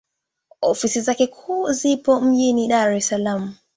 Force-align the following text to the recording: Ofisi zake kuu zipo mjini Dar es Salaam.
Ofisi 0.61 1.01
zake 1.01 1.27
kuu 1.27 1.71
zipo 1.71 2.21
mjini 2.21 2.67
Dar 2.67 2.93
es 2.95 3.07
Salaam. 3.07 3.43